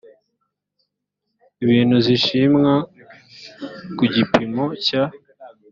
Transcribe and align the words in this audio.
ibintu 1.63 1.95
zishimwa 2.05 2.73
ku 3.97 4.03
gipimo 4.13 4.65
cya 4.85 5.03